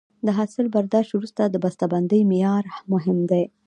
د 0.25 0.27
حاصل 0.37 0.65
برداشت 0.75 1.11
وروسته 1.13 1.41
د 1.47 1.55
بسته 1.63 1.85
بندۍ 1.93 2.21
معیار 2.29 2.63
مهم 2.93 3.17
دی. 3.31 3.43